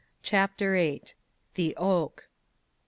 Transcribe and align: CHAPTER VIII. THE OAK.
CHAPTER 0.23 0.73
VIII. 0.73 1.03
THE 1.53 1.75
OAK. 1.77 2.23